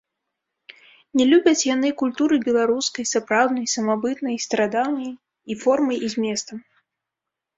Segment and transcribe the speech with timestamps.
[1.19, 6.57] Не любяць яны культуры беларускай, сапраўднай, самабытнай, старадаўняй і формай і зместам.